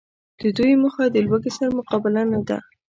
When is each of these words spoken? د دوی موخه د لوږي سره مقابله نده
د 0.41 0.43
دوی 0.57 0.73
موخه 0.81 1.03
د 1.09 1.17
لوږي 1.27 1.51
سره 1.57 1.69
مقابله 1.77 2.21
نده 2.31 2.57